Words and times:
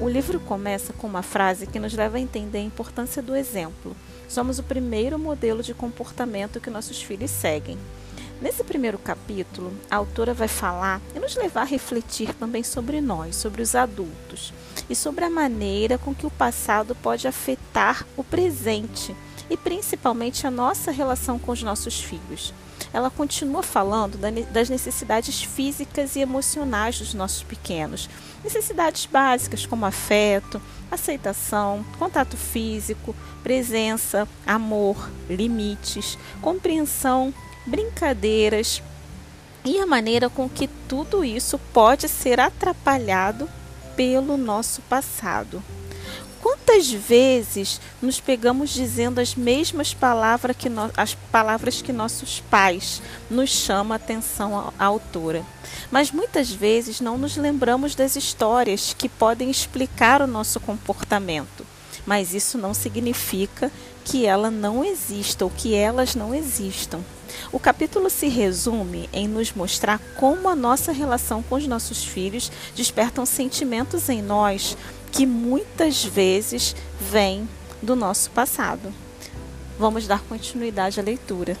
O 0.00 0.08
livro 0.08 0.40
começa 0.40 0.94
com 0.94 1.06
uma 1.06 1.22
frase 1.22 1.66
que 1.66 1.78
nos 1.78 1.92
leva 1.92 2.16
a 2.16 2.20
entender 2.20 2.56
a 2.56 2.62
importância 2.62 3.20
do 3.20 3.36
exemplo. 3.36 3.94
Somos 4.26 4.58
o 4.58 4.62
primeiro 4.62 5.18
modelo 5.18 5.62
de 5.62 5.74
comportamento 5.74 6.58
que 6.58 6.70
nossos 6.70 7.02
filhos 7.02 7.30
seguem. 7.30 7.76
Nesse 8.40 8.64
primeiro 8.64 8.96
capítulo, 8.98 9.70
a 9.90 9.96
autora 9.96 10.32
vai 10.32 10.48
falar 10.48 11.02
e 11.14 11.18
nos 11.18 11.36
levar 11.36 11.62
a 11.62 11.66
refletir 11.66 12.32
também 12.32 12.62
sobre 12.62 12.98
nós, 13.02 13.36
sobre 13.36 13.60
os 13.60 13.74
adultos, 13.74 14.54
e 14.88 14.94
sobre 14.94 15.26
a 15.26 15.30
maneira 15.30 15.98
com 15.98 16.14
que 16.14 16.24
o 16.24 16.30
passado 16.30 16.94
pode 16.94 17.28
afetar 17.28 18.06
o 18.16 18.24
presente 18.24 19.14
e 19.50 19.56
principalmente 19.56 20.46
a 20.46 20.50
nossa 20.50 20.90
relação 20.90 21.38
com 21.38 21.52
os 21.52 21.62
nossos 21.62 22.00
filhos. 22.00 22.54
Ela 22.92 23.10
continua 23.10 23.62
falando 23.62 24.18
das 24.50 24.68
necessidades 24.68 25.42
físicas 25.42 26.16
e 26.16 26.20
emocionais 26.20 26.98
dos 26.98 27.14
nossos 27.14 27.42
pequenos, 27.42 28.10
necessidades 28.42 29.06
básicas 29.06 29.64
como 29.64 29.86
afeto, 29.86 30.60
aceitação, 30.90 31.84
contato 31.98 32.36
físico, 32.36 33.14
presença, 33.42 34.26
amor, 34.44 35.10
limites, 35.28 36.18
compreensão, 36.42 37.32
brincadeiras 37.66 38.82
e 39.64 39.78
a 39.78 39.86
maneira 39.86 40.28
com 40.28 40.48
que 40.48 40.68
tudo 40.88 41.24
isso 41.24 41.58
pode 41.72 42.08
ser 42.08 42.40
atrapalhado 42.40 43.48
pelo 43.94 44.36
nosso 44.36 44.82
passado. 44.82 45.62
Quantas 46.42 46.90
vezes 46.90 47.80
nos 48.00 48.18
pegamos 48.18 48.70
dizendo 48.70 49.20
as 49.20 49.34
mesmas 49.34 49.92
palavras 49.92 50.56
que, 50.56 50.68
no, 50.68 50.90
as 50.96 51.14
palavras 51.14 51.82
que 51.82 51.92
nossos 51.92 52.40
pais 52.50 53.02
nos 53.30 53.50
chamam 53.50 53.92
a 53.92 53.96
atenção 53.96 54.72
à 54.78 54.84
autora? 54.84 55.44
Mas 55.90 56.10
muitas 56.10 56.50
vezes 56.50 57.00
não 57.00 57.18
nos 57.18 57.36
lembramos 57.36 57.94
das 57.94 58.16
histórias 58.16 58.94
que 58.96 59.08
podem 59.08 59.50
explicar 59.50 60.22
o 60.22 60.26
nosso 60.26 60.58
comportamento. 60.60 61.66
Mas 62.06 62.32
isso 62.32 62.56
não 62.56 62.72
significa 62.72 63.70
que 64.04 64.24
ela 64.24 64.50
não 64.50 64.82
exista 64.82 65.44
ou 65.44 65.50
que 65.50 65.74
elas 65.74 66.14
não 66.14 66.34
existam. 66.34 67.00
O 67.52 67.58
capítulo 67.58 68.10
se 68.10 68.28
resume 68.28 69.08
em 69.12 69.28
nos 69.28 69.52
mostrar 69.52 70.00
como 70.16 70.48
a 70.48 70.56
nossa 70.56 70.90
relação 70.90 71.42
com 71.42 71.54
os 71.54 71.66
nossos 71.66 72.04
filhos 72.04 72.50
despertam 72.74 73.24
sentimentos 73.24 74.08
em 74.08 74.22
nós 74.22 74.76
que 75.12 75.26
muitas 75.26 76.04
vezes 76.04 76.74
vêm 77.00 77.48
do 77.82 77.96
nosso 77.96 78.30
passado. 78.30 78.92
Vamos 79.78 80.06
dar 80.06 80.20
continuidade 80.22 81.00
à 81.00 81.02
leitura. 81.02 81.56